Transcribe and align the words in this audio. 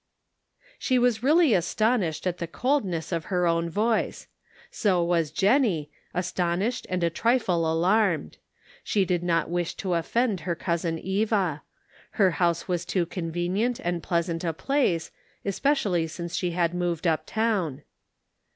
She 0.79 0.97
was 0.97 1.21
really 1.21 1.53
astonished 1.53 2.25
at 2.25 2.39
the 2.39 2.47
coldness 2.47 3.11
of 3.11 3.25
her 3.25 3.45
own 3.45 3.69
voice. 3.69 4.25
So 4.71 5.03
was 5.03 5.29
Jennie, 5.29 5.91
astonished 6.11 6.87
and 6.89 7.03
a 7.03 7.11
trifle 7.11 7.71
alarmed; 7.71 8.39
she 8.83 9.05
did 9.05 9.21
not 9.21 9.51
wish 9.51 9.75
to 9.75 9.93
offend 9.93 10.39
her 10.39 10.55
cousin 10.55 10.97
Eva; 10.97 11.61
her 12.17 12.31
house 12.31 12.67
was 12.67 12.83
too 12.83 13.05
convenient 13.05 13.79
and 13.79 14.01
pleasant 14.01 14.43
a 14.43 14.53
place, 14.53 15.11
especially 15.45 16.07
since 16.07 16.35
she 16.35 16.49
had 16.49 16.73
moved 16.73 17.05
up 17.05 17.27
town. 17.27 17.83